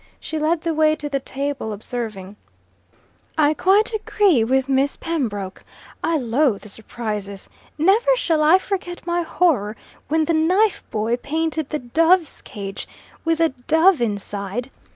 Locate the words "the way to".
0.61-1.07